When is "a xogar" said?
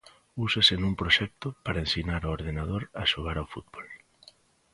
3.01-3.37